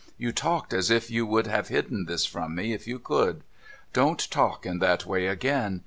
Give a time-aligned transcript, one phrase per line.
[0.17, 3.43] You talked as if you would have hidden this from me, if you could.
[3.93, 5.79] Don't talk in that way again.